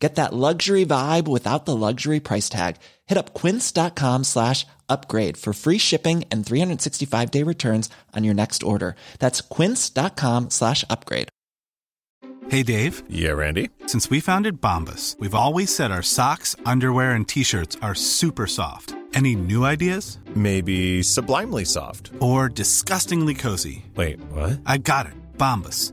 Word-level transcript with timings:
Get 0.00 0.14
that 0.14 0.32
luxury 0.32 0.86
vibe 0.86 1.28
without 1.28 1.66
the 1.66 1.76
luxury 1.76 2.20
price 2.20 2.48
tag. 2.48 2.76
Hit 3.06 3.18
up 3.18 3.34
quince.com 3.34 4.24
slash 4.24 4.66
upgrade 4.88 5.36
for 5.36 5.52
free 5.52 5.78
shipping 5.78 6.24
and 6.30 6.44
365 6.44 7.30
day 7.30 7.42
returns 7.42 7.90
on 8.16 8.24
your 8.24 8.34
next 8.34 8.62
order. 8.62 8.96
That's 9.18 9.42
quince.com 9.42 10.48
slash 10.50 10.84
upgrade. 10.88 11.28
Hey, 12.48 12.62
Dave. 12.64 13.04
Yeah, 13.08 13.32
Randy. 13.32 13.68
Since 13.86 14.10
we 14.10 14.18
founded 14.20 14.60
Bombus, 14.60 15.16
we've 15.20 15.34
always 15.34 15.72
said 15.74 15.92
our 15.92 16.02
socks, 16.02 16.56
underwear, 16.66 17.12
and 17.12 17.28
t 17.28 17.44
shirts 17.44 17.76
are 17.82 17.94
super 17.94 18.46
soft. 18.46 18.94
Any 19.12 19.36
new 19.36 19.64
ideas? 19.64 20.18
Maybe 20.34 21.02
sublimely 21.02 21.64
soft. 21.64 22.10
Or 22.20 22.48
disgustingly 22.48 23.34
cozy? 23.34 23.84
Wait, 23.94 24.18
what? 24.32 24.60
I 24.66 24.78
got 24.78 25.06
it. 25.06 25.12
Bombus. 25.36 25.92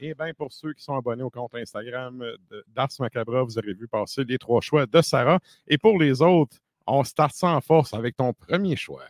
Et 0.00 0.14
bien, 0.14 0.32
pour 0.34 0.52
ceux 0.52 0.72
qui 0.74 0.82
sont 0.84 0.94
abonnés 0.96 1.22
au 1.22 1.30
compte 1.30 1.54
Instagram 1.54 2.22
d'Ars 2.68 2.88
Macabra, 3.00 3.42
vous 3.42 3.58
aurez 3.58 3.72
vu 3.72 3.88
passer 3.88 4.24
les 4.24 4.38
trois 4.38 4.60
choix 4.60 4.84
de 4.86 5.00
Sarah. 5.00 5.38
Et 5.66 5.78
pour 5.78 5.98
les 5.98 6.20
autres, 6.20 6.58
on 6.86 7.02
start 7.02 7.34
ça 7.34 7.48
en 7.48 7.60
force 7.60 7.94
avec 7.94 8.16
ton 8.16 8.32
premier 8.32 8.76
choix. 8.76 9.04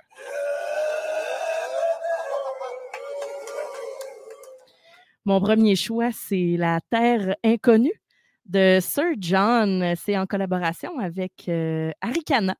Mon 5.24 5.40
premier 5.40 5.74
choix, 5.74 6.10
c'est 6.12 6.56
La 6.56 6.80
Terre 6.88 7.34
inconnue 7.42 8.00
de 8.44 8.78
Sir 8.80 9.14
John. 9.18 9.94
C'est 9.96 10.16
en 10.16 10.24
collaboration 10.26 10.98
avec 11.00 11.48
euh, 11.48 11.90
Arikana. 12.00 12.54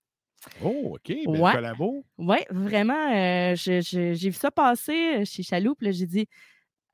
Oh, 0.65 0.95
OK. 0.97 1.09
Belle 1.09 1.41
Ouais. 1.41 1.53
collabo. 1.53 2.05
Oui, 2.19 2.39
vraiment, 2.51 3.13
euh, 3.15 3.55
j'ai 3.57 4.15
vu 4.15 4.33
ça 4.33 4.51
passer 4.51 5.25
chez 5.25 5.43
Chaloupe. 5.45 5.79
J'ai 5.81 6.07
dit, 6.07 6.27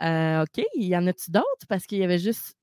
Euh, 0.00 0.42
OK, 0.42 0.64
il 0.74 0.84
y 0.84 0.96
en 0.96 1.06
a-tu 1.06 1.30
d'autres? 1.30 1.66
Parce 1.68 1.86
qu'il 1.86 1.98
y 1.98 2.04
avait 2.04 2.18
juste 2.18 2.54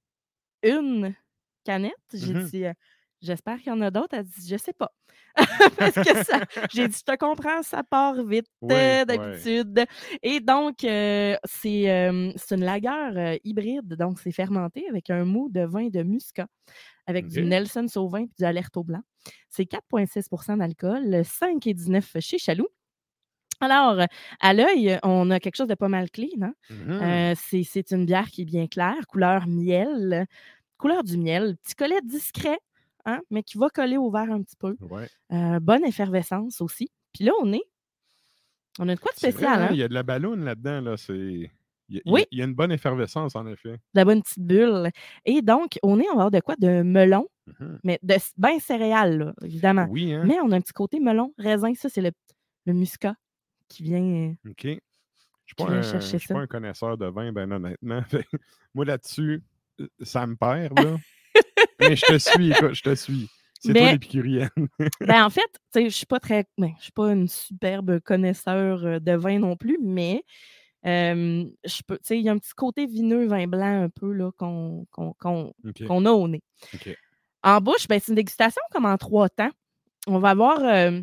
une 0.64 1.16
canette. 1.64 1.94
J'ai 2.14 2.34
Mhm. 2.34 2.46
dit, 2.46 2.66
euh, 2.66 2.74
j'espère 3.22 3.58
qu'il 3.58 3.68
y 3.68 3.72
en 3.72 3.82
a 3.82 3.92
d'autres. 3.92 4.16
Elle 4.16 4.26
dit, 4.26 4.48
je 4.48 4.58
sais 4.58 4.74
pas. 4.74 4.92
Parce 5.78 5.96
que 5.96 6.24
ça, 6.24 6.40
j'ai 6.74 6.88
dit, 6.88 6.98
je 6.98 7.04
te 7.14 7.16
comprends, 7.18 7.62
ça 7.64 7.84
part 7.84 8.24
vite 8.26 8.48
euh, 8.64 8.68
ouais. 8.68 9.06
d'habitude. 9.06 9.86
Et 10.24 10.40
donc, 10.42 10.84
euh, 10.84 11.38
c'est 11.46 11.90
euh, 11.90 12.32
une 12.52 12.66
lagueur 12.66 13.38
hybride. 13.44 13.94
Donc, 13.96 14.20
c'est 14.20 14.32
fermenté 14.32 14.88
avec 14.90 15.10
un 15.10 15.24
mou 15.26 15.50
de 15.50 15.62
vin 15.62 15.88
de 15.90 16.04
muscat, 16.04 16.48
avec 17.08 17.28
du. 17.28 17.44
Nelson 17.46 17.88
Sauvin 17.88 18.24
et 18.24 18.30
du 18.38 18.44
Alerto 18.46 18.84
blanc. 18.84 19.02
C'est 19.50 19.66
4,6% 19.66 20.58
d'alcool, 20.58 21.24
5,19% 21.24 22.20
chez 22.22 22.38
Chaloux. 22.38 22.68
Alors, 23.62 24.00
à 24.40 24.54
l'œil, 24.54 25.00
on 25.04 25.30
a 25.32 25.40
quelque 25.40 25.56
chose 25.58 25.68
de 25.68 25.76
pas 25.76 25.90
mal 25.90 26.10
clean. 26.10 26.42
hein. 26.42 26.54
Mhm. 26.70 26.92
Euh, 27.02 27.34
c'est 27.38 27.92
une 27.92 28.06
bière 28.06 28.28
qui 28.30 28.44
est 28.44 28.46
bien 28.46 28.68
claire, 28.68 29.06
couleur 29.08 29.48
miel, 29.48 30.26
couleur 30.78 31.04
du 31.04 31.18
miel, 31.18 31.58
petit 31.64 31.76
collet 31.76 32.00
discret, 32.04 32.58
hein, 33.06 33.20
mais 33.30 33.44
qui 33.44 33.58
va 33.58 33.70
coller 33.70 33.98
au 33.98 34.10
verre 34.10 34.32
un 34.32 34.42
petit 34.42 34.56
peu. 34.56 34.78
Ouais. 34.90 35.08
Euh, 35.34 35.60
bonne 35.60 35.84
effervescence 35.86 36.62
aussi. 36.62 36.90
Puis 37.14 37.26
là, 37.26 37.32
on 37.42 37.52
est. 37.54 37.64
On 38.80 38.88
a 38.88 38.96
de 38.96 39.00
quoi 39.00 39.12
de 39.14 39.20
vrai, 39.20 39.32
spécial, 39.32 39.62
hein, 39.62 39.66
hein? 39.66 39.70
Il 39.72 39.78
y 39.78 39.84
a 39.84 39.90
de 39.90 39.94
la 39.94 40.04
balloune 40.04 40.46
là-dedans. 40.46 40.80
Là, 40.82 40.96
c'est... 40.98 41.52
Il 41.92 42.02
Oui. 42.06 42.26
il 42.32 42.38
y 42.38 42.42
a 42.42 42.46
une 42.46 42.54
bonne 42.54 42.72
effervescence, 42.72 43.36
en 43.36 43.46
effet. 43.48 43.72
De 43.74 43.78
la 43.96 44.06
bonne 44.06 44.22
petite 44.22 44.40
bulle. 44.44 44.90
Et 45.26 45.42
donc, 45.42 45.80
on 45.84 46.00
est, 46.00 46.04
on 46.12 46.16
va 46.16 46.26
avoir 46.28 46.32
de 46.32 46.40
quoi 46.40 46.56
de 46.58 46.82
melon, 46.84 47.28
Mhm. 47.60 47.80
mais 47.84 48.00
de 48.04 48.16
bien 48.38 48.60
céréales, 48.60 49.18
là, 49.18 49.34
évidemment. 49.44 49.88
Oui, 49.90 50.14
hein? 50.14 50.24
Mais 50.26 50.38
on 50.44 50.52
a 50.52 50.56
un 50.56 50.62
petit 50.62 50.72
côté 50.72 51.00
melon, 51.00 51.34
raisin. 51.40 51.74
Ça, 51.74 51.90
c'est 51.90 52.02
le, 52.02 52.12
le 52.68 52.74
muscat 52.74 53.16
qui 53.70 53.84
vient. 53.84 54.02
euh, 54.04 54.50
OK. 54.50 54.64
Je 54.66 55.64
ne 55.74 56.02
suis 56.02 56.28
pas, 56.28 56.40
un- 56.40 56.48
connaisseur 56.48 56.98
de 56.98 57.08
vin, 57.08 57.32
ben 57.32 57.52
honnêtement. 57.52 58.02
Moi, 58.76 58.86
là-dessus, 58.86 59.42
euh, 59.82 59.88
ça 60.02 60.28
me 60.28 60.36
perd, 60.36 60.78
là. 60.80 60.98
Mais 61.80 61.96
je 61.96 62.06
te 62.06 62.18
suis, 62.18 62.52
écoute, 62.52 62.74
je 62.74 62.84
te 62.84 62.94
suis. 62.96 63.28
C'est 63.62 63.74
toi 63.74 63.92
l'épicurienne. 63.92 64.50
Ben, 65.02 65.24
en 65.26 65.30
fait, 65.30 65.50
je 65.76 65.90
suis 65.90 66.06
pas 66.06 66.20
très. 66.20 66.46
Ben, 66.58 66.72
je 66.78 66.84
suis 66.84 66.92
pas 66.92 67.12
une 67.12 67.28
superbe 67.28 68.00
connaisseur 68.02 68.86
euh, 68.86 69.00
de 69.00 69.12
vin 69.14 69.40
non 69.40 69.56
plus, 69.58 69.78
mais 69.82 70.24
euh, 70.86 71.46
je 71.66 71.82
peux. 71.86 71.98
Il 72.12 72.22
y 72.22 72.30
a 72.30 72.32
un 72.32 72.38
petit 72.38 72.54
côté 72.54 72.86
vineux, 72.86 73.26
vin 73.28 73.48
blanc 73.48 73.84
un 73.84 73.90
peu 73.90 74.14
là, 74.14 74.32
qu'on 74.38 74.86
qu'on- 74.92 75.14
qu'on- 75.14 75.54
OK. 75.68 75.84
qu'on 75.86 76.06
a 76.06 76.12
au 76.12 76.28
nez. 76.28 76.42
En 77.44 77.60
bouche, 77.60 77.88
ben, 77.88 78.00
c'est 78.00 78.12
une 78.12 78.16
dégustation 78.16 78.62
comme 78.72 78.86
en 78.86 78.98
trois 78.98 79.30
temps. 79.30 79.52
On 80.08 80.20
va 80.20 80.30
avoir 80.30 80.60
euh, 80.64 81.02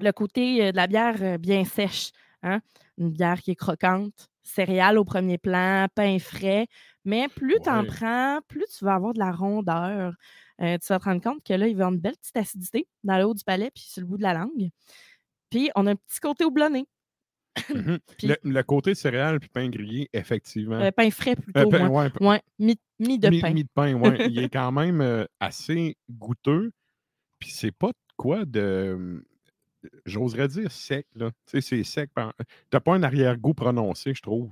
le 0.00 0.12
côté 0.12 0.66
euh, 0.66 0.72
de 0.72 0.76
la 0.76 0.86
bière 0.86 1.16
euh, 1.22 1.38
bien 1.38 1.64
sèche. 1.64 2.10
hein, 2.42 2.60
Une 2.98 3.10
bière 3.10 3.40
qui 3.40 3.50
est 3.52 3.56
croquante, 3.56 4.28
céréales 4.42 4.98
au 4.98 5.04
premier 5.04 5.38
plan, 5.38 5.86
pain 5.94 6.18
frais. 6.18 6.66
Mais 7.04 7.28
plus 7.28 7.58
tu 7.62 7.68
en 7.70 7.80
Ouais. 7.82 7.86
prends, 7.86 8.40
plus 8.48 8.64
tu 8.78 8.84
vas 8.84 8.94
avoir 8.94 9.14
de 9.14 9.18
la 9.18 9.32
rondeur. 9.32 10.14
Euh, 10.60 10.78
tu 10.78 10.86
vas 10.88 10.98
te 10.98 11.04
rendre 11.04 11.20
compte 11.22 11.42
que 11.44 11.52
là, 11.52 11.66
il 11.68 11.74
va 11.74 11.80
y 11.80 11.82
avoir 11.82 11.92
une 11.92 12.00
belle 12.00 12.16
petite 12.16 12.36
acidité 12.36 12.86
dans 13.04 13.16
le 13.18 13.24
haut 13.24 13.34
du 13.34 13.44
palais 13.44 13.70
puis 13.74 13.84
sur 13.84 14.00
le 14.00 14.06
bout 14.06 14.16
de 14.16 14.22
la 14.22 14.34
langue. 14.34 14.70
Puis, 15.50 15.70
on 15.76 15.86
a 15.86 15.92
un 15.92 15.96
petit 15.96 16.20
côté 16.20 16.44
houblonné. 16.44 16.86
Mhm. 17.74 17.98
Puis- 18.18 18.26
le, 18.28 18.36
le 18.42 18.62
côté 18.62 18.94
céréales 18.94 19.40
puis 19.40 19.48
pain 19.48 19.68
grillé, 19.70 20.08
effectivement. 20.12 20.76
Euh, 20.76 20.90
pain 20.90 21.10
frais 21.10 21.36
plutôt. 21.36 21.60
Euh, 21.60 21.70
pain- 21.70 21.88
ouais, 21.88 22.10
Ouais, 22.20 22.42
mi, 22.58 22.76
mi 22.98 23.18
de 23.18 23.28
mi, 23.30 23.40
pain. 23.40 23.52
mi 23.54 23.64
de 23.64 23.68
pain, 23.74 23.94
ouais. 23.94 24.26
Il 24.28 24.38
est 24.38 24.48
quand 24.52 24.72
même 24.72 25.26
assez 25.40 25.96
goûteux. 26.10 26.72
Puis 27.38 27.50
c'est 27.50 27.72
pas 27.72 27.88
de 27.88 27.94
quoi 28.16 28.44
de. 28.44 29.24
J'oserais 30.04 30.48
dire 30.48 30.70
sec, 30.70 31.06
là. 31.14 31.30
Tu 31.46 31.60
sais, 31.60 31.60
c'est 31.60 31.84
sec. 31.84 32.10
T'as 32.70 32.80
pas 32.80 32.94
un 32.94 33.02
arrière-goût 33.02 33.54
prononcé, 33.54 34.14
je 34.14 34.22
trouve. 34.22 34.50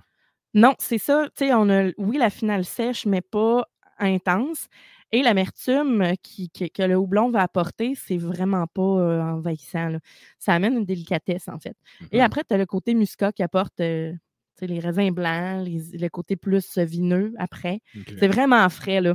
Non, 0.55 0.75
c'est 0.78 0.99
ça. 0.99 1.27
Tu 1.37 1.47
sais, 1.47 1.55
on 1.55 1.69
a, 1.69 1.91
oui, 1.99 2.17
la 2.19 2.31
finale 2.31 2.65
sèche, 2.65 3.06
mais 3.06 3.21
pas 3.21 3.65
intense. 3.99 4.69
Et 5.12 5.23
l'amertume 5.23 6.12
qui, 6.23 6.49
qui- 6.50 6.71
que 6.71 6.83
le 6.83 6.97
houblon 6.97 7.31
va 7.31 7.43
apporter, 7.43 7.94
c'est 7.94 8.17
vraiment 8.17 8.67
pas 8.67 8.83
euh, 8.83 9.21
envahissant. 9.23 9.89
là. 9.89 9.99
Ça 10.39 10.55
amène 10.55 10.75
une 10.77 10.84
délicatesse, 10.84 11.49
en 11.49 11.59
fait. 11.59 11.77
Et 12.12 12.19
Mhm. 12.19 12.23
après, 12.25 12.43
tu 12.49 12.55
as 12.55 12.59
le 12.59 12.67
côté 12.67 12.94
muscat 12.94 13.33
qui 13.33 13.43
apporte 13.43 13.81
euh, 13.81 14.12
tu 14.12 14.19
sais, 14.61 14.67
les 14.67 14.78
raisins 14.81 15.11
blancs, 15.11 15.65
les- 15.67 15.99
le 15.99 16.09
côté 16.09 16.37
plus 16.37 16.78
vineux 16.78 17.33
après. 17.39 17.81
C'est 18.21 18.28
vraiment 18.28 18.69
frais, 18.69 19.00
là. 19.00 19.15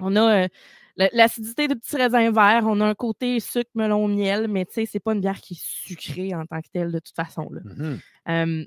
On 0.00 0.16
a 0.16 0.44
euh, 0.44 0.48
l'acidité 0.96 1.68
de 1.68 1.74
petits 1.74 1.96
raisins 1.96 2.32
verts, 2.32 2.64
on 2.66 2.80
a 2.80 2.86
un 2.86 2.94
côté 2.94 3.40
sucre, 3.40 3.70
melon, 3.74 4.08
miel, 4.08 4.48
mais 4.48 4.64
tu 4.64 4.74
sais, 4.74 4.86
c'est 4.86 5.00
pas 5.00 5.14
une 5.14 5.20
bière 5.20 5.40
qui 5.40 5.54
est 5.54 5.62
sucrée 5.62 6.34
en 6.34 6.44
tant 6.46 6.60
que 6.60 6.68
telle, 6.72 6.92
de 6.92 6.98
toute 6.98 7.14
façon. 7.14 7.48
Là. 7.50 7.60
Mhm. 7.64 8.00
Euh, 8.28 8.64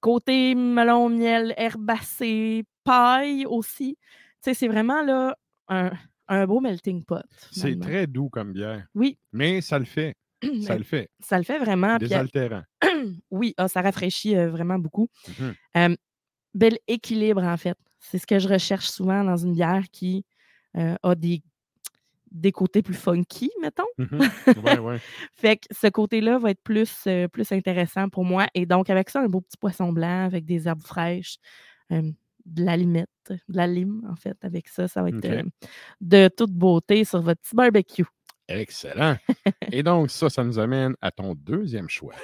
côté 0.00 0.54
melon, 0.54 1.08
miel, 1.08 1.54
herbacé, 1.56 2.64
paille 2.84 3.46
aussi. 3.46 3.96
Tu 4.42 4.50
sais, 4.50 4.54
c'est 4.54 4.68
vraiment 4.68 5.02
là 5.02 5.36
un, 5.68 5.90
un 6.28 6.46
beau 6.46 6.60
melting 6.60 7.04
pot. 7.04 7.24
C'est 7.50 7.78
très 7.78 8.06
doux 8.06 8.28
comme 8.28 8.52
bière. 8.52 8.86
Oui, 8.94 9.18
Mais 9.32 9.60
ça 9.60 9.78
le 9.78 9.84
fait. 9.84 10.16
Ça 10.60 10.76
le 10.76 10.84
fait. 10.84 11.08
ça 11.20 11.38
le 11.38 11.44
fait 11.44 11.58
vraiment. 11.58 11.96
puis, 11.96 12.08
Désaltérant. 12.08 12.64
oui, 13.30 13.54
ah, 13.56 13.66
ça 13.66 13.80
rafraîchit 13.80 14.36
euh, 14.36 14.50
vraiment 14.50 14.78
beaucoup. 14.78 15.08
Mhm. 15.38 15.54
Euh, 15.78 15.96
bel 16.52 16.78
équilibre, 16.86 17.42
en 17.42 17.56
fait. 17.56 17.78
C'est 17.98 18.18
ce 18.18 18.26
que 18.26 18.38
je 18.38 18.46
recherche 18.46 18.88
souvent 18.88 19.24
dans 19.24 19.38
une 19.38 19.54
bière 19.54 19.84
qui 19.90 20.26
euh, 20.76 20.96
a 21.02 21.14
des, 21.14 21.42
des 22.34 22.52
côtés 22.52 22.82
plus 22.82 22.94
funky, 22.94 23.50
mettons. 23.62 23.86
Mhm. 23.96 24.18
Ouais, 24.64 24.78
ouais. 24.78 24.98
Fait 25.34 25.56
que 25.56 25.66
ce 25.70 25.86
côté-là 25.86 26.38
va 26.38 26.50
être 26.50 26.62
plus, 26.62 26.92
euh, 27.06 27.28
plus 27.28 27.50
intéressant 27.52 28.08
pour 28.08 28.24
moi. 28.24 28.46
Et 28.54 28.66
donc, 28.66 28.90
avec 28.90 29.08
ça, 29.08 29.20
un 29.20 29.28
beau 29.28 29.40
petit 29.40 29.56
poisson 29.56 29.92
blanc 29.92 30.26
avec 30.26 30.44
des 30.44 30.68
herbes 30.68 30.82
fraîches, 30.82 31.36
euh, 31.92 32.02
de 32.44 32.64
la 32.64 32.76
limette, 32.76 33.08
de 33.30 33.38
la 33.48 33.66
lime, 33.66 34.02
en 34.10 34.16
fait. 34.16 34.36
Avec 34.42 34.68
ça, 34.68 34.88
ça 34.88 35.02
va 35.02 35.08
être 35.08 35.24
euh, 35.24 35.42
de 36.00 36.28
toute 36.28 36.52
beauté 36.52 37.04
sur 37.04 37.22
votre 37.22 37.40
petit 37.40 37.54
barbecue. 37.54 38.04
Excellent. 38.48 39.16
Et 39.72 39.82
donc, 39.82 40.10
ça, 40.10 40.28
ça 40.28 40.44
nous 40.44 40.58
amène 40.58 40.94
à 41.00 41.10
ton 41.10 41.34
deuxième 41.34 41.88
choix. 41.88 42.14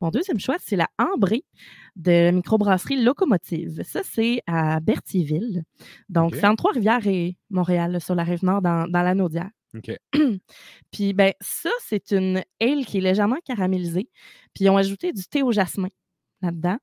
Mon 0.00 0.10
deuxième 0.10 0.40
choix, 0.40 0.56
c'est 0.60 0.76
la 0.76 0.88
Ambrée 0.98 1.44
de 1.96 2.10
la 2.10 2.32
microbrasserie 2.32 3.02
Locomotive. 3.02 3.82
Ça, 3.84 4.00
c'est 4.02 4.42
à 4.46 4.80
Berthierville. 4.80 5.64
Donc, 6.08 6.34
c'est 6.40 6.46
entre 6.46 6.56
Trois-Rivières 6.64 7.06
et 7.06 7.36
Montréal, 7.50 8.00
sur 8.00 8.14
la 8.14 8.24
rive 8.24 8.44
nord, 8.44 8.62
dans, 8.62 8.86
dans 8.88 9.02
la 9.02 9.14
Naudière. 9.14 9.50
OK. 9.76 9.90
Puis, 10.90 11.12
ben, 11.12 11.32
ça, 11.40 11.70
c'est 11.84 12.10
une 12.12 12.42
ale 12.60 12.84
qui 12.86 12.98
est 12.98 13.02
légèrement 13.02 13.38
caramélisée. 13.44 14.08
Puis, 14.54 14.64
ils 14.64 14.70
ont 14.70 14.76
ajouté 14.76 15.12
du 15.12 15.22
thé 15.24 15.42
au 15.42 15.52
jasmin 15.52 15.88
là-dedans. 16.42 16.78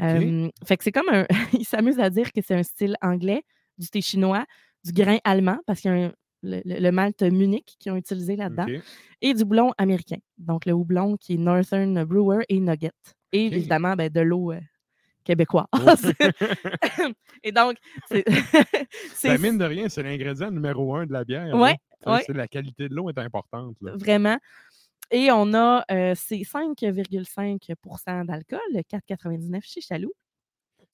Euh, 0.00 0.48
fait 0.64 0.76
que 0.78 0.84
c'est 0.84 0.92
comme 0.92 1.08
un. 1.10 1.26
ils 1.52 1.66
s'amusent 1.66 2.00
à 2.00 2.08
dire 2.10 2.32
que 2.32 2.40
c'est 2.42 2.54
un 2.54 2.62
style 2.62 2.96
anglais, 3.02 3.42
du 3.78 3.88
thé 3.88 4.00
chinois, 4.00 4.46
du 4.84 4.92
grain 4.92 5.18
allemand, 5.24 5.58
parce 5.66 5.80
qu'il 5.80 5.90
y 5.90 5.94
a 5.94 6.06
un- 6.06 6.12
le, 6.42 6.60
le- 6.64 6.80
le 6.80 6.92
malt 6.92 7.22
Munich 7.22 7.76
qu'ils 7.78 7.92
ont 7.92 7.96
utilisé 7.96 8.36
là-dedans, 8.36 8.66
et 9.20 9.34
du 9.34 9.42
houblon 9.42 9.72
américain. 9.78 10.18
Donc, 10.38 10.66
le 10.66 10.72
houblon 10.72 11.16
qui 11.16 11.34
est 11.34 11.38
Northern 11.38 12.04
Brewer 12.04 12.44
et 12.48 12.58
Nugget. 12.60 12.90
Et 13.32 13.46
évidemment, 13.46 13.94
ben, 13.96 14.08
de 14.10 14.20
l'eau 14.20 14.52
euh, 14.52 14.60
québécoise. 15.24 15.66
et 17.42 17.52
donc, 17.52 17.76
c'est. 18.10 18.24
Ben, 19.24 19.40
mine 19.40 19.58
de 19.58 19.64
rien, 19.64 19.88
c'est 19.88 20.02
l'ingrédient 20.02 20.50
numéro 20.50 20.94
un 20.96 21.06
de 21.06 21.12
la 21.12 21.24
bière. 21.24 21.50
Ça, 22.02 22.12
ouais. 22.12 22.24
La 22.28 22.48
qualité 22.48 22.88
de 22.88 22.94
l'eau 22.94 23.08
est 23.10 23.18
importante. 23.18 23.76
là. 23.80 23.92
Vraiment. 23.96 24.36
Et 25.10 25.30
on 25.30 25.52
a 25.54 25.84
euh, 25.90 26.14
c'est 26.16 26.38
5,5% 26.38 28.26
d'alcool, 28.26 28.58
4,99 28.90 29.60
chez 29.62 29.80
Chaloux. 29.80 30.12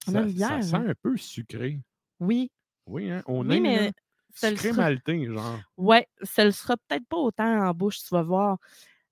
On 0.06 0.10
a 0.10 0.14
Ça, 0.14 0.22
une 0.22 0.32
bière. 0.32 0.48
ça 0.48 0.62
sent 0.62 0.76
hein. 0.76 0.86
un 0.88 0.94
peu 1.02 1.16
sucré. 1.16 1.80
Oui, 2.20 2.50
Oui, 2.86 3.10
hein? 3.10 3.22
On 3.26 3.48
oui, 3.48 3.56
est 3.56 3.60
mais 3.60 3.92
sucré 4.34 4.68
sera- 4.70 4.82
maltais, 4.82 5.24
genre. 5.26 5.58
Ouais, 5.76 6.06
ça 6.22 6.44
le 6.44 6.50
sera 6.50 6.76
peut-être 6.76 7.06
pas 7.08 7.16
autant 7.16 7.66
en 7.68 7.72
bouche, 7.72 7.98
tu 8.02 8.08
vas 8.10 8.22
voir. 8.22 8.58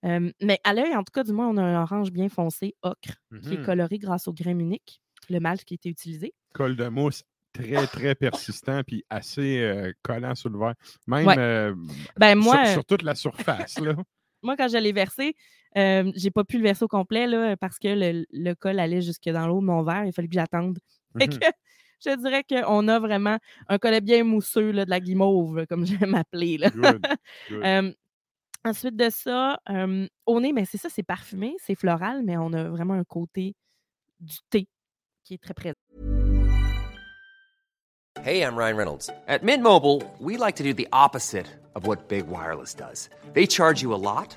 Euh, 0.04 0.30
mais 0.40 0.60
à 0.64 0.72
l'œil, 0.74 0.94
en 0.94 1.02
tout 1.02 1.12
cas, 1.12 1.24
du 1.24 1.32
moins, 1.32 1.48
on 1.48 1.56
a 1.56 1.62
un 1.62 1.82
orange 1.82 2.12
bien 2.12 2.28
foncé, 2.28 2.74
ocre, 2.82 2.98
qui 3.42 3.54
est 3.54 3.58
Mhm. 3.58 3.64
coloré 3.66 3.98
grâce 3.98 4.28
au 4.28 4.32
grain 4.32 4.54
Munich, 4.54 5.00
le 5.30 5.40
malt 5.40 5.64
qui 5.64 5.74
a 5.74 5.76
été 5.76 5.88
utilisé. 5.88 6.34
Col 6.54 6.76
de 6.76 6.88
mousse 6.88 7.24
très, 7.52 7.86
très 7.86 8.14
persistant 8.14 8.82
puis 8.86 9.04
assez 9.10 9.58
euh, 9.62 9.92
collant 10.02 10.34
sur 10.34 10.50
le 10.50 10.58
verre. 10.58 10.74
Même 11.06 11.26
Ouais. 11.26 11.38
euh, 11.38 11.74
Ben 12.18 12.34
sur- 12.40 12.52
moi, 12.52 12.66
sur, 12.66 12.84
toute 12.84 13.02
la 13.02 13.14
surface. 13.14 13.78
Là. 13.80 13.94
moi 14.42 14.56
quand 14.56 14.68
je 14.68 14.76
l'ai 14.76 14.92
versé, 14.92 15.34
euh, 15.76 16.12
j'ai 16.14 16.30
pas 16.30 16.44
pu 16.44 16.58
le 16.58 16.62
verser 16.62 16.84
au 16.84 16.88
complet 16.88 17.26
là, 17.26 17.56
parce 17.56 17.78
que 17.78 17.88
le, 17.88 18.26
le 18.30 18.54
col 18.54 18.78
allait 18.78 19.00
jusque 19.00 19.28
dans 19.30 19.46
l'eau 19.48 19.60
de 19.60 19.66
mon 19.66 19.82
verre. 19.82 20.04
Il 20.04 20.12
fallait 20.12 20.28
que 20.28 20.34
j'attende. 20.34 20.78
Mhm. 21.14 21.22
Je 22.04 22.16
dirais 22.16 22.44
qu'on 22.44 22.88
a 22.88 22.98
vraiment 22.98 23.38
un 23.68 23.78
collet 23.78 24.00
bien 24.00 24.24
mousseux, 24.24 24.70
là, 24.70 24.84
de 24.84 24.90
la 24.90 25.00
guimauve, 25.00 25.66
comme 25.66 25.86
j'aime 25.86 26.14
appeler. 26.14 26.58
Là. 26.58 26.70
Good, 26.70 27.06
good. 27.50 27.64
Euh, 27.64 27.92
ensuite 28.64 28.96
de 28.96 29.10
ça, 29.10 29.60
euh, 29.70 30.06
au 30.26 30.40
nez, 30.40 30.52
mais 30.52 30.64
c'est 30.64 30.78
ça, 30.78 30.88
c'est 30.90 31.02
parfumé, 31.02 31.56
c'est 31.58 31.74
floral, 31.74 32.22
mais 32.24 32.36
on 32.36 32.52
a 32.52 32.64
vraiment 32.64 32.94
un 32.94 33.04
côté 33.04 33.54
du 34.20 34.36
thé 34.50 34.68
qui 35.24 35.34
est 35.34 35.42
très 35.42 35.54
présent. 35.54 35.74
Hey, 38.24 38.42
I'm 38.42 38.56
Ryan 38.56 38.76
Reynolds. 38.76 39.10
At 39.28 39.44
Mint 39.44 39.62
Mobile, 39.62 40.02
we 40.18 40.36
like 40.36 40.56
to 40.56 40.64
do 40.64 40.72
the 40.72 40.88
opposite 40.92 41.46
of 41.74 41.86
what 41.86 42.08
Big 42.08 42.26
Wireless 42.26 42.74
does. 42.74 43.08
They 43.34 43.46
charge 43.46 43.82
you 43.82 43.94
a 43.94 44.00
lot, 44.00 44.36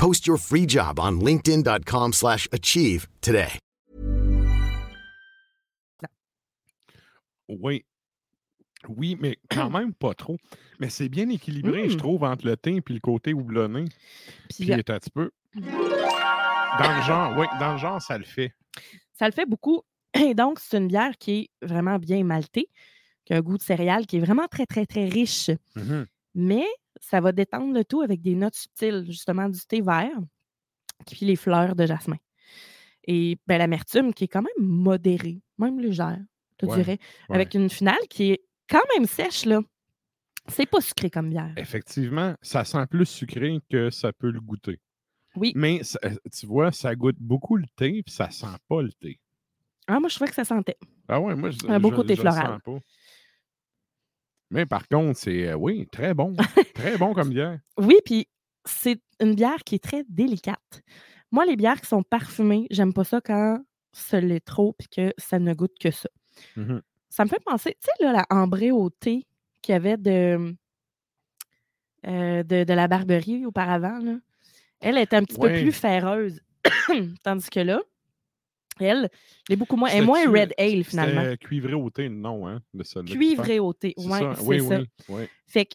Post 0.00 0.26
your 0.26 0.38
free 0.38 0.64
job 0.66 0.98
on 0.98 1.20
linkedin.com/achieve 1.20 2.12
slash 2.14 2.48
achieve 2.52 3.06
today. 3.20 3.58
Oui. 7.48 7.84
Oui, 8.88 9.16
mais 9.20 9.36
quand 9.50 9.68
même 9.70 9.92
pas 9.92 10.14
trop. 10.14 10.38
Mais 10.78 10.88
c'est 10.88 11.10
bien 11.10 11.28
équilibré, 11.28 11.90
je 11.90 11.96
Mm. 11.96 11.98
trouve, 11.98 12.24
entre 12.24 12.46
le 12.46 12.56
thym 12.56 12.78
et 12.78 12.92
le 12.94 13.00
côté 13.00 13.34
houblonné. 13.34 13.84
Puis, 14.48 14.64
Puis, 14.64 14.72
un 14.72 14.78
petit 14.78 15.10
peu. 15.10 15.30
Dans 15.54 16.96
le 16.96 17.02
genre, 17.02 17.36
oui, 17.36 17.46
dans 17.58 17.72
le 17.72 17.78
genre, 17.78 18.00
ça 18.00 18.16
le 18.16 18.24
fait. 18.24 18.54
ça 19.18 19.26
le 19.26 19.32
fait 19.32 19.44
beaucoup. 19.46 19.82
Et 20.14 20.32
donc, 20.32 20.60
c'est 20.60 20.78
une 20.78 20.88
bière 20.88 21.18
qui 21.18 21.30
est 21.32 21.66
vraiment 21.66 21.98
bien 21.98 22.24
maltée, 22.24 22.68
qui 23.26 23.34
a 23.34 23.36
un 23.36 23.40
goût 23.42 23.58
de 23.58 23.62
céréales 23.62 24.06
qui 24.06 24.16
est 24.16 24.20
vraiment 24.20 24.46
très, 24.48 24.64
très, 24.64 24.86
très 24.86 25.06
riche. 25.08 25.50
Mhm. 25.76 26.06
Mais 26.36 26.64
ça 27.00 27.20
va 27.20 27.32
détendre 27.32 27.72
le 27.74 27.84
tout 27.84 28.02
avec 28.02 28.20
des 28.22 28.34
notes 28.34 28.54
subtiles, 28.54 29.04
justement 29.06 29.48
du 29.48 29.60
thé 29.60 29.80
vert, 29.80 30.10
puis 31.06 31.26
les 31.26 31.36
fleurs 31.36 31.74
de 31.74 31.86
jasmin. 31.86 32.16
Et 33.06 33.38
ben, 33.46 33.58
l'amertume 33.58 34.12
qui 34.12 34.24
est 34.24 34.28
quand 34.28 34.42
même 34.42 34.66
modérée, 34.66 35.40
même 35.58 35.80
légère, 35.80 36.18
je 36.60 36.66
Ouais, 36.66 36.76
dirais, 36.76 36.98
ouais. 37.28 37.36
avec 37.36 37.54
une 37.54 37.70
finale 37.70 37.98
qui 38.08 38.32
est 38.32 38.42
quand 38.68 38.82
même 38.94 39.06
sèche, 39.06 39.46
là. 39.46 39.60
C'est 40.48 40.66
pas 40.66 40.80
sucré 40.80 41.10
comme 41.10 41.30
bière. 41.30 41.52
Effectivement, 41.56 42.34
ça 42.42 42.64
sent 42.64 42.86
plus 42.90 43.06
sucré 43.06 43.58
que 43.70 43.90
ça 43.90 44.12
peut 44.12 44.30
le 44.30 44.40
goûter. 44.40 44.80
Oui. 45.36 45.52
Mais 45.54 45.82
ça- 45.84 45.98
euh, 46.04 46.14
tu 46.32 46.46
vois, 46.46 46.72
ça 46.72 46.94
goûte 46.94 47.16
beaucoup 47.20 47.56
le 47.56 47.66
thé, 47.76 48.02
puis 48.02 48.12
ça 48.12 48.30
sent 48.30 48.46
pas 48.68 48.82
le 48.82 48.92
thé. 48.92 49.20
Ah, 49.86 50.00
moi, 50.00 50.08
je 50.08 50.14
trouvais 50.16 50.28
que 50.28 50.34
ça 50.34 50.44
sentait. 50.44 50.76
Ah 51.08 51.20
ouais, 51.20 51.34
moi, 51.34 51.50
je, 51.50 51.58
Un 51.68 51.78
beau 51.80 51.90
je- 51.90 51.96
côté 51.96 52.14
je 52.16 52.20
floral. 52.20 52.46
sens 52.46 52.60
pas. 52.64 52.78
Mais 54.50 54.66
par 54.66 54.88
contre, 54.88 55.18
c'est, 55.18 55.48
euh, 55.48 55.54
oui, 55.54 55.86
très 55.90 56.14
bon. 56.14 56.34
très 56.74 56.98
bon 56.98 57.14
comme 57.14 57.30
bière. 57.30 57.58
Oui, 57.78 57.96
puis 58.04 58.28
c'est 58.64 59.00
une 59.20 59.34
bière 59.34 59.62
qui 59.64 59.76
est 59.76 59.84
très 59.84 60.04
délicate. 60.08 60.82
Moi, 61.30 61.46
les 61.46 61.56
bières 61.56 61.80
qui 61.80 61.86
sont 61.86 62.02
parfumées, 62.02 62.66
j'aime 62.70 62.92
pas 62.92 63.04
ça 63.04 63.20
quand 63.20 63.62
ça 63.92 64.20
l'est 64.20 64.44
trop 64.44 64.72
puis 64.72 64.88
que 64.88 65.12
ça 65.18 65.38
ne 65.38 65.54
goûte 65.54 65.78
que 65.80 65.90
ça. 65.90 66.08
Mhm. 66.56 66.82
Ça 67.08 67.24
me 67.24 67.28
fait 67.28 67.42
penser, 67.44 67.76
tu 67.80 67.86
sais, 67.86 68.04
là, 68.04 68.12
la 68.12 68.26
ambrée 68.30 68.70
au 68.70 68.88
thé 68.90 69.26
qu'il 69.62 69.72
y 69.72 69.76
avait 69.76 69.96
de, 69.96 70.54
euh, 72.06 72.42
de, 72.42 72.64
de 72.64 72.72
la 72.72 72.88
Barberie 72.88 73.46
auparavant, 73.46 73.98
là. 73.98 74.16
Elle 74.80 74.96
est 74.96 75.12
un 75.12 75.22
petit 75.22 75.38
peu 75.38 75.48
plus 75.48 75.72
ferreuse. 75.72 76.40
Tandis 77.22 77.50
que 77.50 77.60
là, 77.60 77.80
elle, 78.82 79.08
elle 79.48 79.52
est 79.54 79.56
beaucoup 79.56 79.76
moins, 79.76 79.88
elle 79.90 80.02
est 80.02 80.06
moins 80.06 80.24
red 80.30 80.52
ale 80.58 80.84
finalement. 80.84 81.36
Cuivré 81.36 81.74
au 81.74 81.90
thé, 81.90 82.08
non, 82.08 82.46
hein, 82.48 82.60
Cuivré 83.06 83.58
au 83.58 83.72
thé. 83.72 83.94
Ouais, 83.96 84.18
ça? 84.18 84.34
c'est 84.36 84.42
Oui, 84.46 84.60
ça. 84.60 84.78
oui, 84.78 84.86
oui. 85.08 85.22
Fait 85.46 85.68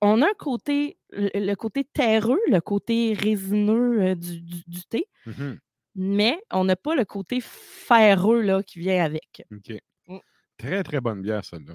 qu'on 0.00 0.22
a 0.22 0.26
un 0.26 0.34
côté, 0.38 0.98
le, 1.10 1.54
côté 1.54 1.84
terreux, 1.84 2.40
le 2.48 2.60
côté 2.60 3.14
résineux 3.14 4.00
euh, 4.02 4.14
du, 4.14 4.40
du- 4.40 4.64
du 4.66 4.82
thé, 4.88 5.06
Mhm. 5.26 5.58
mais 5.96 6.38
on 6.52 6.64
n'a 6.64 6.76
pas 6.76 6.94
le 6.94 7.04
côté 7.04 7.40
ferreux 7.42 8.42
là, 8.42 8.62
qui 8.62 8.78
vient 8.78 9.04
avec. 9.04 9.42
OK. 9.52 9.78
Mm. 10.06 10.18
Très, 10.56 10.82
très 10.82 11.00
bonne 11.00 11.22
bière, 11.22 11.44
celle-là. 11.44 11.74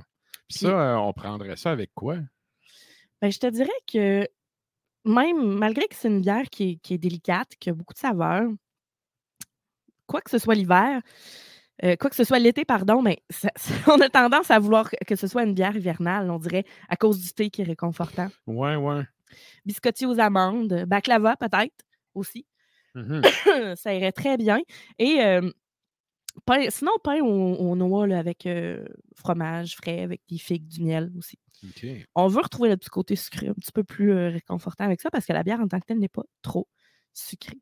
Puis 0.49 0.59
ça, 0.59 0.67
euh, 0.67 0.95
on 0.97 1.13
prendrait 1.13 1.55
ça 1.57 1.71
avec 1.71 1.91
quoi? 1.93 2.17
Ben, 3.21 3.31
je 3.31 3.39
te 3.39 3.47
dirais 3.47 3.69
que 3.91 4.27
même 5.05 5.57
malgré 5.57 5.87
que 5.87 5.95
c'est 5.95 6.07
une 6.07 6.21
bière 6.21 6.49
qui 6.49 6.71
est, 6.71 6.75
qui 6.77 6.93
est 6.93 6.97
délicate, 6.97 7.49
qui 7.59 7.69
a 7.69 7.73
beaucoup 7.73 7.93
de 7.93 7.99
saveur, 7.99 8.43
quoi 10.07 10.21
que 10.21 10.29
ce 10.31 10.37
soit 10.37 10.55
l'hiver, 10.55 11.01
euh, 11.83 11.95
quoi 11.95 12.09
que 12.09 12.15
ce 12.15 12.23
soit 12.23 12.39
l'été, 12.39 12.65
pardon, 12.65 13.01
mais 13.01 13.23
ça- 13.29 13.51
on 13.87 13.99
a 14.01 14.09
tendance 14.09 14.51
à 14.51 14.59
vouloir 14.59 14.89
que- 15.07 15.15
ce 15.15 15.27
soit 15.27 15.43
une 15.43 15.53
bière 15.53 15.75
hivernale, 15.75 16.29
on 16.31 16.39
dirait, 16.39 16.65
à 16.89 16.95
cause 16.95 17.19
du 17.19 17.31
thé 17.33 17.49
qui 17.49 17.61
est 17.61 17.65
réconfortant. 17.65 18.29
Ouais, 18.47 18.75
ouais. 18.75 19.03
Biscotti 19.65 20.05
aux 20.05 20.19
amandes, 20.19 20.85
baklava 20.87 21.35
peut-être 21.37 21.85
aussi. 22.13 22.45
Mhm. 22.95 23.21
ça 23.75 23.93
irait 23.93 24.11
très 24.11 24.37
bien. 24.37 24.59
Et 24.99 25.21
euh, 25.21 25.49
pain- 26.45 26.69
sinon, 26.69 26.91
pain 27.03 27.19
au, 27.21 27.55
aux 27.55 27.75
noix 27.75 28.05
là, 28.05 28.19
avec 28.19 28.45
euh, 28.45 28.85
fromage 29.15 29.75
frais, 29.75 30.01
avec 30.01 30.21
des 30.29 30.37
figues, 30.37 30.67
du 30.67 30.83
miel 30.83 31.11
aussi. 31.17 31.39
On 32.13 32.27
veut 32.27 32.41
retrouver 32.41 32.69
le 32.69 32.77
petit 32.77 32.89
côté 32.89 33.15
sucré, 33.15 33.47
un 33.47 33.53
petit 33.53 33.71
peu 33.71 33.83
plus 33.83 34.11
réconfortant 34.13 34.83
avec 34.83 35.01
ça, 35.01 35.09
parce 35.09 35.25
que 35.25 35.33
la 35.33 35.43
bière 35.43 35.59
en 35.61 35.67
tant 35.67 35.79
que 35.79 35.85
telle 35.85 35.99
n'est 35.99 36.09
pas 36.09 36.23
trop 36.43 36.67
sucrée. 37.13 37.59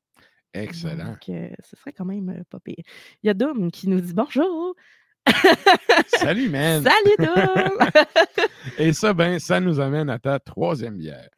Excellent. 0.54 1.12
Donc, 1.12 1.30
euh, 1.30 1.50
ce 1.64 1.76
serait 1.76 1.94
quand 1.94 2.06
même 2.06 2.30
euh, 2.30 2.44
pas 2.50 2.60
pire. 2.60 2.84
Il 3.24 3.28
y 3.28 3.30
a 3.30 3.34
Dom 3.34 3.72
qui 3.72 3.88
nous 3.88 4.02
dit 4.02 4.14
bonjour. 4.14 4.76
Salut, 6.08 6.50
man. 6.50 6.84
Salut, 6.84 7.16
Dom. 7.20 7.88
Et 8.78 8.94
ça, 8.94 9.14
ben, 9.14 9.40
ça 9.40 9.60
nous 9.60 9.80
amène 9.80 10.10
à 10.10 10.20
ta 10.20 10.40
troisième 10.40 10.98
bière. 10.98 11.30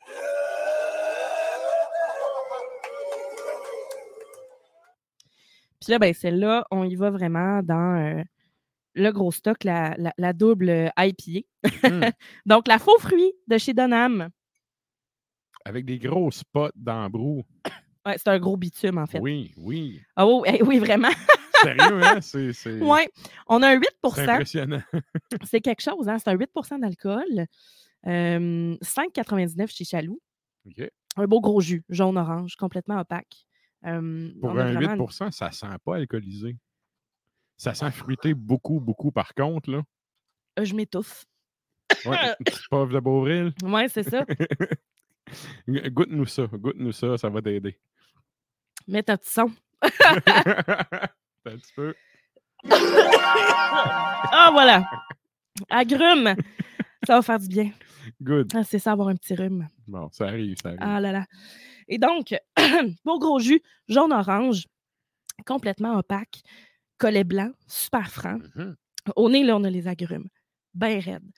Puis 5.84 5.92
là, 5.92 6.00
ben, 6.00 6.14
celle-là, 6.14 6.66
on 6.72 6.86
y 6.86 6.96
va 6.96 7.10
vraiment 7.10 7.62
dans 7.62 8.00
euh, 8.00 8.24
le 8.94 9.12
gros 9.12 9.32
stock, 9.32 9.66
la, 9.66 10.34
double 10.34 10.92
IPA. 10.98 11.46
Hmm. 11.84 12.10
Donc, 12.46 12.70
la 12.70 12.80
faux 12.80 12.98
fruit 13.00 13.34
de 13.48 13.58
chez 13.58 13.74
Donham. 13.74 14.30
Avec 15.66 15.84
des 15.86 16.00
gros 16.00 16.32
spots 16.32 16.72
d'embrou. 16.76 17.44
Ouais, 18.06 18.18
c'est 18.18 18.28
un 18.28 18.40
gros 18.40 18.58
bitume, 18.58 18.98
en 18.98 19.06
fait. 19.06 19.20
Oui, 19.20 19.54
oui. 19.58 20.02
Ah 20.16 20.26
oh, 20.28 20.44
eh 20.48 20.62
oui, 20.64 20.80
vraiment. 20.80 21.12
Sérieux, 21.62 22.04
hein? 22.04 22.20
C'est 22.22 22.82
ouais. 22.82 23.10
On 23.48 23.62
a 23.62 23.70
un 23.70 23.76
8 23.76 23.88
c'est 24.16 24.30
impressionnant. 24.30 24.84
C'est 25.46 25.62
quelque 25.62 25.82
chose, 25.82 26.10
hein? 26.10 26.18
C'est 26.20 26.30
un 26.30 26.36
8% 26.36 26.80
d'alcool. 26.80 27.46
Euh, 28.06 28.76
5,99 28.82 29.68
chez 29.74 29.86
Chaloux. 29.86 30.20
OK. 30.66 30.90
Un 31.16 31.26
beau 31.26 31.40
gros 31.40 31.62
jus, 31.62 31.84
jaune-orange, 31.90 32.56
complètement 32.56 33.00
opaque. 33.00 33.46
Euh, 33.86 34.30
Pour 34.42 34.52
un 34.52 34.74
vraiment 34.74 35.06
8 35.06 35.32
ça 35.32 35.52
sent 35.52 35.68
pas 35.86 35.96
alcoolisé. 35.96 36.58
Ça 37.56 37.74
sent 37.74 37.92
fruité 37.92 38.34
beaucoup, 38.34 38.80
beaucoup 38.80 39.12
par 39.12 39.34
contre. 39.34 39.72
Là. 39.72 39.84
Euh, 40.60 40.66
je 40.66 40.76
m'étouffe. 40.76 41.26
Ouais, 42.06 42.18
une 42.40 42.46
petite 42.46 42.92
de 42.92 43.00
Beauvril. 43.00 43.54
Ouais, 43.64 43.88
c'est 43.88 44.04
ça. 44.04 44.26
Goûte-nous 45.68 46.26
ça, 46.26 46.48
goûte-nous 46.48 46.92
ça, 46.92 47.18
ça 47.18 47.30
va 47.30 47.42
t'aider. 47.42 47.80
Mets 48.88 49.10
un 49.10 49.18
petit 49.18 49.30
son. 49.32 49.52
un 49.82 51.58
petit 51.58 51.74
peu. 51.76 51.94
Ah, 52.70 54.50
voilà. 54.52 54.90
Agrume. 55.70 56.36
Ça 57.06 57.16
va 57.16 57.22
faire 57.22 57.40
du 57.40 57.48
bien. 57.48 57.72
Good. 58.22 58.52
Ah, 58.56 58.64
c'est 58.64 58.80
ça, 58.80 58.92
avoir 58.94 59.10
un 59.10 59.16
petit 59.16 59.36
rhume. 59.36 59.68
Bon, 59.88 60.10
ça 60.12 60.26
arrive, 60.28 60.58
ça 60.62 60.70
arrive. 60.70 60.80
Ah 60.82 61.00
là 61.00 61.12
là. 61.12 61.26
Et 61.88 61.98
donc, 61.98 62.34
beau 63.06 63.20
gros 63.20 63.40
jus, 63.40 63.62
jaune-orange, 63.88 64.68
complètement 65.46 65.98
opaque, 65.98 66.42
collet 66.98 67.24
blanc, 67.24 67.52
super 67.68 68.10
franc. 68.10 68.40
Mhm. 68.56 68.76
Au 69.16 69.30
nez, 69.30 69.44
là, 69.44 69.58
on 69.58 69.64
a 69.64 69.70
les 69.70 69.88
agrumes. 69.88 70.30
Ben 70.74 71.00
raide. 71.00 71.30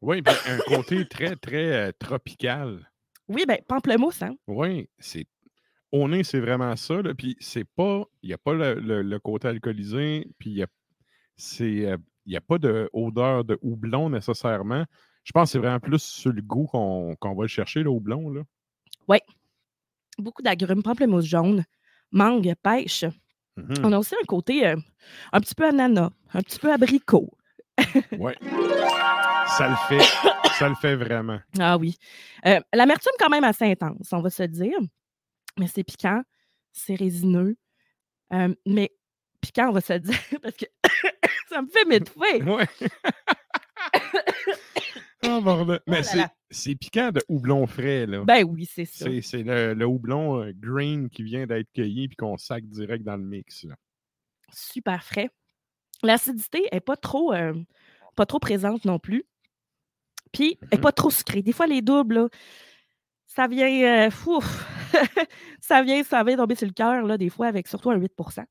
Oui, 0.00 0.22
puis 0.22 0.34
un 0.46 0.58
côté 0.58 1.06
très, 1.08 1.34
très 1.36 1.88
euh, 1.88 1.92
tropical. 1.98 2.88
Oui, 3.28 3.44
ben, 3.46 3.58
pamplemousse, 3.66 4.22
hein? 4.22 4.36
Oui, 4.46 4.88
c'est. 4.98 5.26
Au 5.96 6.08
nez, 6.08 6.24
c'est 6.24 6.40
vraiment 6.40 6.74
ça. 6.76 7.00
Là, 7.02 7.14
puis 7.14 7.36
c'est 7.38 7.64
pas. 7.64 8.02
Il 8.22 8.28
n'y 8.28 8.32
a 8.34 8.38
pas 8.38 8.52
le, 8.52 8.74
le- 8.74 9.02
le 9.02 9.18
côté 9.20 9.46
alcoolisé, 9.48 10.26
puis 10.38 10.50
il 10.50 10.56
y 10.56 10.62
a. 10.62 10.66
C'est. 11.36 11.86
euh, 11.86 11.96
n'y 12.26 12.36
a 12.36 12.40
pas 12.40 12.58
d'odeur 12.58 13.44
de 13.44 13.58
houblon 13.62 14.10
nécessairement. 14.10 14.84
Je 15.24 15.32
pense 15.32 15.48
que 15.48 15.52
c'est 15.52 15.58
vraiment 15.58 15.78
plus 15.80 16.02
sur 16.02 16.32
le 16.32 16.42
goût 16.42 16.66
qu'on 16.66 17.14
va 17.22 17.42
le 17.42 17.48
chercher, 17.48 17.82
le 17.82 17.90
houblon. 17.90 18.30
Là. 18.30 18.42
Oui. 19.08 19.18
Beaucoup 20.18 20.42
d'agrumes, 20.42 20.82
pamplemousse 20.82 21.24
jaune, 21.26 21.64
mangue, 22.12 22.52
pêche. 22.62 23.04
Mhm. 23.56 23.74
On 23.84 23.92
a 23.92 23.98
aussi 23.98 24.14
un 24.20 24.26
côté 24.26 24.66
euh, 24.66 24.76
un 25.32 25.40
petit 25.40 25.54
peu 25.54 25.66
ananas, 25.66 26.10
un 26.32 26.40
petit 26.42 26.58
peu 26.58 26.72
abricot. 26.72 27.30
Ouais. 28.18 28.36
Ça 29.56 29.68
le 29.68 29.76
fait. 29.88 30.04
ça 30.58 30.68
le 30.68 30.74
fait 30.76 30.96
vraiment. 30.96 31.38
Ah 31.58 31.76
oui. 31.78 31.96
Euh, 32.46 32.58
L'amertume, 32.72 33.12
quand 33.18 33.28
même, 33.30 33.44
assez 33.44 33.64
intense, 33.64 34.08
on 34.12 34.20
va 34.20 34.30
se 34.30 34.42
le 34.42 34.48
dire. 34.48 34.78
Mais 35.58 35.66
c'est 35.68 35.84
piquant, 35.84 36.22
c'est 36.72 36.94
résineux. 36.96 37.56
Euh, 38.32 38.54
mais 38.66 38.90
piquant, 39.40 39.68
on 39.68 39.72
va 39.72 39.80
se 39.80 39.92
le 39.92 39.98
dire, 40.00 40.18
parce 40.42 40.56
que 40.56 40.64
ça 41.48 41.62
me 41.62 41.68
fait 41.68 41.84
m'étouffer. 41.84 42.42
Ouais. 42.42 42.66
oh, 45.26 45.40
bordel. 45.40 45.80
Mais 45.86 46.02
là 46.14 46.30
c'est- 46.50 46.74
piquant 46.76 47.10
de 47.10 47.20
houblon 47.28 47.66
frais. 47.66 48.06
Là. 48.06 48.24
Ben 48.24 48.44
oui, 48.44 48.66
c'est 48.66 48.84
ça. 48.84 49.06
C'est 49.22 49.42
le, 49.42 49.74
le 49.74 49.86
houblon 49.86 50.40
euh, 50.42 50.52
green 50.54 51.08
qui 51.10 51.22
vient 51.24 51.46
d'être 51.46 51.68
cueilli 51.72 52.06
puis 52.08 52.16
qu'on 52.16 52.36
sac 52.36 52.64
direct 52.64 53.02
dans 53.04 53.16
le 53.16 53.24
mix. 53.24 53.64
là. 53.64 53.74
Super 54.52 55.02
frais. 55.02 55.30
L'acidité 56.02 56.68
n'est 56.72 56.80
pas 56.80 56.96
trop, 56.96 57.32
euh, 57.32 57.54
pas 58.14 58.26
trop 58.26 58.38
présente 58.38 58.84
non 58.84 58.98
plus. 58.98 59.24
Puis, 60.32 60.58
elle 60.62 60.68
n'est 60.72 60.78
Mhm. 60.78 60.82
pas 60.82 60.92
trop 60.92 61.10
sucrée. 61.10 61.42
Des 61.42 61.52
fois, 61.52 61.66
les 61.66 61.80
doubles, 61.82 62.14
là, 62.14 62.28
ça 63.34 63.46
vient, 63.48 64.06
euh, 64.06 64.10
ouf, 64.26 64.66
ça 65.60 65.82
vient, 65.82 66.02
ça 66.04 66.22
vient 66.22 66.36
tomber 66.36 66.54
sur 66.54 66.66
le 66.66 66.72
cœur, 66.72 67.04
là, 67.04 67.18
des 67.18 67.30
fois, 67.30 67.46
avec 67.48 67.66
surtout 67.68 67.90
un 67.90 67.98
8% 67.98 68.44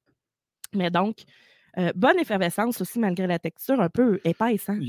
Mais 0.73 0.91
donc, 0.91 1.23
euh, 1.77 1.91
bonne 1.95 2.19
effervescence 2.19 2.81
aussi, 2.81 2.99
malgré 2.99 3.25
la 3.27 3.39
texture 3.39 3.79
un 3.79 3.89
peu 3.89 4.19
épaisse, 4.25 4.69
hein? 4.69 4.79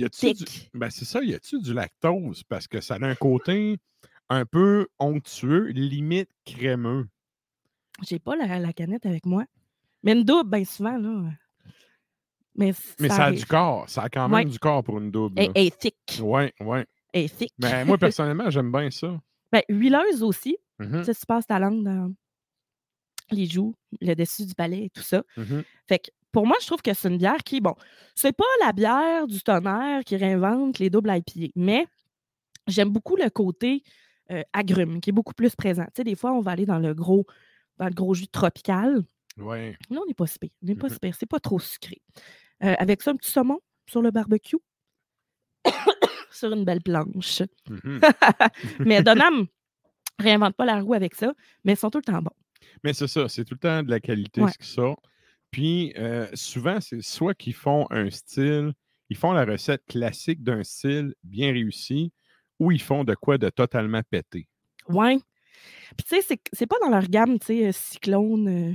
Ben 0.74 0.90
c'est 0.90 1.04
ça, 1.04 1.22
y 1.22 1.34
a-tu 1.34 1.60
du 1.60 1.72
lactose? 1.72 2.42
Parce 2.44 2.66
que 2.66 2.80
ça 2.80 2.96
a 2.96 3.04
un 3.04 3.14
côté 3.14 3.78
un 4.28 4.44
peu 4.44 4.88
onctueux, 4.98 5.66
limite 5.68 6.30
crémeux. 6.44 7.06
J'ai 8.06 8.18
pas 8.18 8.34
la, 8.36 8.58
la 8.58 8.72
canette 8.72 9.06
avec 9.06 9.26
moi. 9.26 9.44
Mais 10.02 10.12
une 10.12 10.24
double, 10.24 10.50
bien 10.50 10.64
souvent, 10.64 10.96
là. 10.98 11.30
Mais, 12.56 12.72
Mais 13.00 13.08
ça, 13.08 13.24
a 13.24 13.32
du 13.32 13.46
corps. 13.46 13.88
Ça 13.88 14.02
a 14.02 14.08
quand 14.08 14.28
même 14.28 14.34
Ouais. 14.34 14.44
du 14.44 14.58
corps 14.58 14.82
pour 14.84 14.98
une 14.98 15.10
double. 15.10 15.34
Elle 15.40 15.50
est 15.54 15.78
thick. 15.78 15.96
Ouais, 16.20 16.52
ouais. 16.60 16.86
Elle 17.12 17.24
est 17.24 17.36
thick. 17.36 17.52
Mais 17.58 17.84
moi, 17.84 17.98
personnellement, 17.98 18.50
j'aime 18.50 18.70
bien 18.70 18.90
ça. 18.90 19.20
Ben, 19.54 19.62
huileuse 19.68 20.22
aussi. 20.24 20.56
Tu 20.80 21.04
sais, 21.04 21.14
tu 21.14 21.26
passes 21.26 21.46
ta 21.46 21.58
langue 21.60 21.84
dans 21.84 22.12
les 23.30 23.46
joues, 23.46 23.74
le 24.00 24.14
dessus 24.14 24.44
du 24.46 24.54
palais 24.54 24.86
et 24.86 24.90
tout 24.90 25.02
ça. 25.02 25.22
mhm. 25.36 25.62
Fait 25.88 25.98
que 26.00 26.10
pour 26.32 26.46
moi, 26.46 26.56
je 26.60 26.66
trouve 26.66 26.82
que 26.82 26.92
c'est 26.92 27.08
une 27.08 27.18
bière 27.18 27.42
qui, 27.44 27.60
bon, 27.60 27.74
c'est 28.16 28.32
pas 28.36 28.44
la 28.64 28.72
bière 28.72 29.26
du 29.28 29.40
tonnerre 29.40 30.02
qui 30.04 30.16
réinvente 30.16 30.80
les 30.80 30.90
doubles 30.90 31.10
IPA, 31.14 31.52
mais 31.54 31.86
j'aime 32.66 32.90
beaucoup 32.90 33.14
le 33.16 33.30
côté 33.30 33.82
euh, 34.32 34.42
agrume 34.52 35.00
qui 35.00 35.10
est 35.10 35.12
beaucoup 35.12 35.34
plus 35.34 35.54
présent. 35.54 35.84
Tu 35.84 35.90
sais, 35.98 36.04
des 36.04 36.16
fois, 36.16 36.32
on 36.32 36.40
va 36.40 36.50
aller 36.50 36.66
dans 36.66 36.80
le 36.80 36.92
gros, 36.94 37.24
dans 37.78 37.86
le 37.86 37.94
gros 37.94 38.14
jus 38.14 38.26
tropical. 38.26 39.04
Ouais. 39.38 39.76
Là, 39.90 40.00
on 40.02 40.06
n'est 40.06 40.14
pas 40.14 40.26
si 40.26 40.38
pire. 40.40 40.50
On 40.62 40.66
n'est 40.66 40.74
pas 40.74 40.88
Mhm. 40.88 40.92
si 40.94 40.98
pire. 40.98 41.14
C'est 41.18 41.26
pas 41.28 41.40
trop 41.40 41.60
sucré. 41.60 42.02
Euh, 42.64 42.74
avec 42.78 43.00
ça, 43.02 43.12
un 43.12 43.16
petit 43.16 43.30
saumon 43.30 43.60
sur 43.88 44.02
le 44.02 44.10
barbecue. 44.10 44.56
Sur 46.34 46.52
une 46.52 46.64
belle 46.64 46.82
planche. 46.82 47.42
mhm. 47.68 48.00
mais 48.80 49.02
Donham 49.02 49.46
réinvente 50.18 50.54
pas 50.56 50.64
la 50.64 50.80
roue 50.80 50.94
avec 50.94 51.14
ça, 51.14 51.32
mais 51.64 51.72
ils 51.72 51.76
sont 51.76 51.90
tout 51.90 51.98
le 51.98 52.04
temps 52.04 52.22
bons. 52.22 52.30
Mais 52.82 52.92
c'est 52.92 53.06
ça, 53.08 53.28
c'est 53.28 53.44
tout 53.44 53.54
le 53.54 53.58
temps 53.60 53.82
de 53.82 53.90
la 53.90 54.00
qualité 54.00 54.42
Ouais. 54.42 54.50
ce 54.52 54.58
qui 54.58 54.68
sort. 54.68 55.00
Puis 55.50 55.92
euh, 55.98 56.26
souvent, 56.34 56.80
c'est 56.80 57.00
soit 57.02 57.34
qu'ils 57.34 57.54
font 57.54 57.86
un 57.90 58.10
style, 58.10 58.72
ils 59.10 59.16
font 59.16 59.32
la 59.32 59.44
recette 59.44 59.84
classique 59.86 60.42
d'un 60.42 60.62
style 60.64 61.14
bien 61.22 61.52
réussi, 61.52 62.12
ou 62.58 62.72
ils 62.72 62.80
font 62.82 63.04
de 63.04 63.14
quoi 63.14 63.38
de 63.38 63.48
totalement 63.50 64.02
pété. 64.08 64.48
Ouais. 64.88 65.18
Puis, 65.96 66.06
tu 66.08 66.20
sais, 66.22 66.38
c'est- 66.52 66.66
pas 66.66 66.76
dans 66.82 66.88
leur 66.90 67.06
gamme, 67.08 67.38
tu 67.38 67.46
sais, 67.46 67.66
euh, 67.68 67.72
cyclone, 67.72 68.48
euh, 68.48 68.72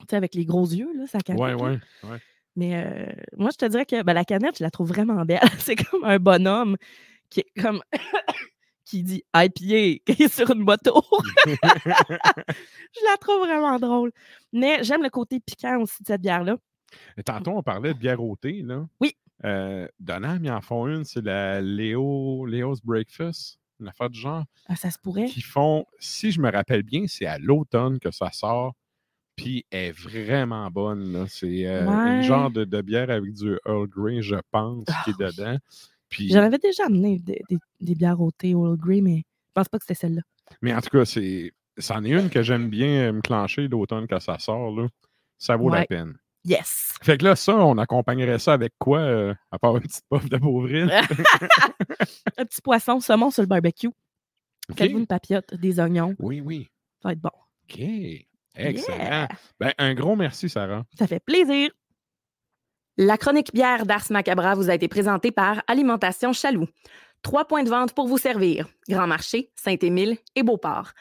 tu 0.00 0.06
sais, 0.10 0.16
avec 0.16 0.34
les 0.34 0.44
gros 0.44 0.66
yeux, 0.66 0.90
là, 0.96 1.06
sa 1.06 1.18
canette. 1.20 1.40
Ouais, 1.40 1.54
ouais, 1.54 1.78
ouais. 2.04 2.18
Mais 2.56 2.84
euh, 2.84 3.06
moi, 3.36 3.50
je 3.52 3.56
te 3.56 3.64
dirais 3.66 3.86
que 3.86 4.02
ben, 4.02 4.12
la 4.12 4.24
canette, 4.24 4.58
je 4.58 4.64
la 4.64 4.70
trouve 4.70 4.88
vraiment 4.88 5.24
belle. 5.24 5.40
c'est 5.58 5.76
comme 5.76 6.04
un 6.04 6.18
bonhomme 6.18 6.76
qui 7.30 7.40
est 7.40 7.60
comme. 7.60 7.82
qui 8.84 9.04
dit 9.04 9.22
IPA, 9.36 10.02
qui 10.14 10.22
est 10.24 10.34
sur 10.34 10.50
une 10.50 10.64
moto. 10.64 11.00
je 11.46 13.04
la 13.04 13.16
trouve 13.20 13.46
vraiment 13.46 13.78
drôle. 13.78 14.10
Mais 14.52 14.82
j'aime 14.82 15.02
le 15.02 15.10
côté 15.10 15.38
piquant 15.38 15.80
aussi 15.80 16.02
de 16.02 16.08
cette 16.08 16.20
bière-là. 16.22 16.56
Tantôt, 17.24 17.52
on 17.52 17.62
parlait 17.62 17.94
de 17.94 17.98
bière 17.98 18.20
au 18.20 18.34
thé, 18.34 18.62
là. 18.62 18.84
Oui. 19.00 19.14
Euh, 19.44 19.86
Donham, 20.00 20.44
ils 20.44 20.50
en 20.50 20.60
font 20.60 20.88
une, 20.88 21.04
c'est 21.04 21.22
la 21.24 21.60
Léo, 21.60 22.44
Léo's 22.46 22.82
Breakfast, 22.82 23.58
une 23.78 23.88
affaire 23.88 24.10
du 24.10 24.18
genre, 24.18 24.44
Ah, 24.68 24.74
ça 24.76 24.90
se 24.90 24.98
pourrait. 24.98 25.26
qui 25.26 25.40
font, 25.40 25.86
si 26.00 26.32
je 26.32 26.40
me 26.40 26.50
rappelle 26.50 26.82
bien, 26.82 27.04
c'est 27.06 27.26
à 27.26 27.38
l'automne 27.38 28.00
que 28.00 28.10
ça 28.10 28.30
sort, 28.32 28.74
puis 29.36 29.64
elle 29.70 29.86
est 29.86 29.92
vraiment 29.92 30.70
bonne, 30.70 31.12
là. 31.12 31.24
C'est 31.28 31.66
euh, 31.66 31.86
Ouais. 31.86 32.16
une 32.16 32.22
genre 32.22 32.50
de, 32.50 32.64
de 32.64 32.82
bière 32.82 33.10
avec 33.10 33.32
du 33.32 33.56
Earl 33.66 33.86
Grey, 33.88 34.22
je 34.22 34.36
pense, 34.50 34.84
qui 35.04 35.10
est 35.10 35.14
Ah 35.20 35.30
dedans. 35.30 35.56
Puis, 36.08 36.28
J'en 36.30 36.40
avais 36.42 36.58
déjà 36.58 36.86
amené 36.86 37.18
des, 37.18 37.40
des- 37.48 37.58
des 37.80 37.94
bières 37.94 38.20
au 38.20 38.30
thé 38.32 38.54
Old 38.54 38.80
Grey, 38.80 39.00
mais 39.00 39.18
je 39.18 39.52
pense 39.54 39.68
pas 39.68 39.78
que 39.78 39.84
c'était 39.84 39.98
celle-là. 40.00 40.22
mais 40.60 40.74
en 40.74 40.80
tout 40.80 40.90
cas, 40.90 41.04
c'est, 41.04 41.52
c'en 41.78 42.02
est 42.04 42.10
une 42.10 42.30
que 42.30 42.42
j'aime 42.42 42.68
bien 42.68 43.08
euh, 43.08 43.12
me 43.12 43.20
clencher 43.20 43.68
l'automne 43.68 44.06
quand 44.08 44.20
ça 44.20 44.38
sort, 44.38 44.72
là. 44.74 44.88
Ça 45.38 45.56
vaut 45.56 45.70
la 45.70 45.86
peine. 45.86 46.18
Yes! 46.44 46.94
Fait 47.02 47.16
que 47.18 47.24
là, 47.24 47.36
ça, 47.36 47.54
on 47.56 47.78
accompagnerait 47.78 48.38
ça 48.38 48.54
avec 48.54 48.72
quoi, 48.78 48.98
euh, 48.98 49.34
à 49.52 49.58
part 49.58 49.76
une 49.76 49.82
petite 49.82 50.04
puff 50.10 50.28
de 50.28 50.36
Beauvril? 50.38 50.90
Un 52.38 52.44
petit 52.44 52.60
poisson, 52.62 52.98
saumon 53.00 53.30
sur 53.30 53.42
le 53.42 53.46
barbecue. 53.48 53.88
OK. 53.88 53.94
Faites-vous 54.76 54.98
une 54.98 55.06
papillote, 55.06 55.54
des 55.54 55.78
oignons. 55.80 56.14
Oui, 56.18 56.40
oui. 56.40 56.68
Ça 57.02 57.08
va 57.08 57.12
être 57.12 57.20
bon. 57.20 57.30
OK. 57.68 57.80
Excellent. 58.56 58.98
Yeah! 58.98 59.28
Ben, 59.58 59.72
un 59.78 59.94
gros 59.94 60.16
merci, 60.16 60.48
Sarah. 60.48 60.84
Ça 60.98 61.06
fait 61.06 61.20
plaisir. 61.20 61.70
La 62.96 63.16
chronique 63.16 63.54
bière 63.54 63.86
d'Ars 63.86 64.10
Macabra 64.10 64.54
vous 64.54 64.68
a 64.68 64.74
été 64.74 64.88
présentée 64.88 65.32
par 65.32 65.62
Alimentation 65.68 66.32
Chaloux. 66.32 66.66
Trois 67.22 67.46
points 67.46 67.62
de 67.62 67.70
vente 67.70 67.94
pour 67.94 68.08
vous 68.08 68.18
servir. 68.18 68.68
Grand 68.88 69.06
Marché, 69.06 69.50
Saint-Émile 69.54 70.18
et 70.34 70.42
Beauport. 70.42 70.92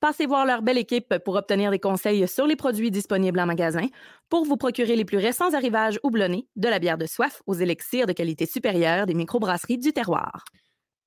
Passez 0.00 0.26
voir 0.26 0.46
leur 0.46 0.62
belle 0.62 0.78
équipe 0.78 1.18
pour 1.24 1.36
obtenir 1.36 1.70
des 1.70 1.78
conseils 1.78 2.26
sur 2.26 2.46
les 2.46 2.56
produits 2.56 2.90
disponibles 2.90 3.38
en 3.38 3.46
magasin, 3.46 3.86
pour 4.28 4.44
vous 4.44 4.56
procurer 4.56 4.96
les 4.96 5.04
plus 5.04 5.18
récents 5.18 5.54
arrivages 5.54 6.00
houblonnés, 6.02 6.48
de 6.56 6.68
la 6.68 6.78
bière 6.78 6.98
de 6.98 7.06
soif 7.06 7.40
aux 7.46 7.54
élixirs 7.54 8.06
de 8.06 8.12
qualité 8.12 8.46
supérieure 8.46 9.06
des 9.06 9.14
microbrasseries 9.14 9.78
du 9.78 9.92
terroir. 9.92 10.44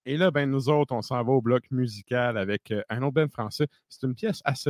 Et 0.06 0.16
là, 0.16 0.32
ben, 0.32 0.50
nous 0.50 0.70
autres, 0.70 0.94
on 0.94 1.02
s'en 1.02 1.22
va 1.24 1.32
au 1.32 1.42
bloc 1.42 1.64
musical 1.72 2.38
avec 2.38 2.72
euh, 2.72 2.84
un 2.90 3.02
autre 3.02 3.16
band 3.16 3.28
français. 3.28 3.68
C'est 3.90 4.06
une 4.06 4.14
pièce 4.14 4.42
assez 4.46 4.70